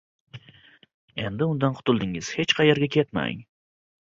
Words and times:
Endi 1.25 1.47
undan 1.53 1.77
qutuldingiz. 1.81 2.33
Hech 2.39 2.57
qayerga 2.61 2.91
ketmang. 2.97 3.45